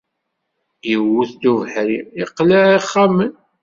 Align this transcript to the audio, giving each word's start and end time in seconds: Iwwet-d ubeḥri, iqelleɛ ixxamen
Iwwet-d 0.93 1.43
ubeḥri, 1.51 1.99
iqelleɛ 2.23 2.65
ixxamen 2.79 3.31